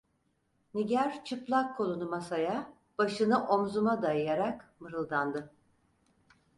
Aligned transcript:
Nigar 0.73 1.23
çıplak 1.25 1.77
kolunu 1.77 2.09
masaya, 2.09 2.73
başını 2.97 3.47
omzuma 3.47 4.01
dayayarak 4.01 4.73
mırıldandı. 4.79 5.51